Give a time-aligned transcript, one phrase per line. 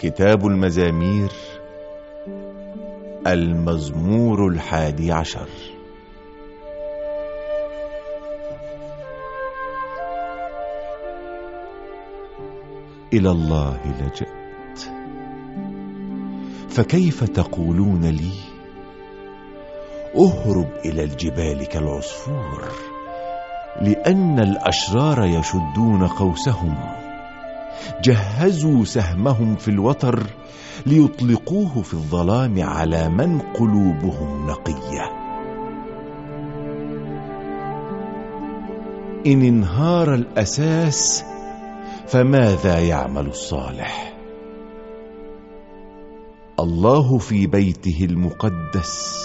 [0.00, 1.32] كتاب المزامير
[3.26, 5.48] المزمور الحادي عشر.
[13.12, 14.80] إلى الله لجأت.
[16.68, 18.32] فكيف تقولون لي؟
[20.16, 22.68] أهرب إلى الجبال كالعصفور
[23.80, 27.07] لأن الأشرار يشدون قوسهم.
[28.02, 30.26] جهزوا سهمهم في الوتر
[30.86, 35.18] ليطلقوه في الظلام على من قلوبهم نقية.
[39.26, 41.24] إن انهار الأساس
[42.06, 44.12] فماذا يعمل الصالح؟
[46.60, 49.24] الله في بيته المقدس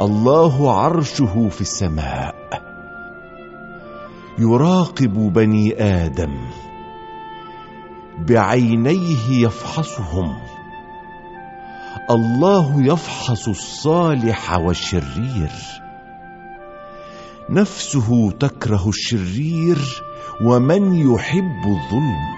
[0.00, 2.34] الله عرشه في السماء
[4.38, 6.36] يراقب بني آدم.
[8.18, 10.36] بعينيه يفحصهم.
[12.10, 15.50] الله يفحص الصالح والشرير.
[17.50, 19.78] نفسه تكره الشرير
[20.44, 22.36] ومن يحب الظلم.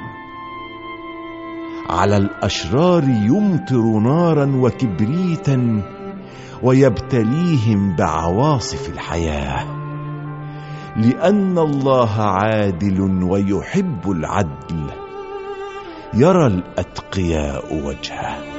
[1.91, 5.83] على الأشرار يمطر نارا وكبريتا
[6.63, 9.65] ويبتليهم بعواصف الحياة.
[10.97, 15.08] لأن الله عادل ويحب العدل.
[16.15, 18.59] يرى الأتقياء وجهه.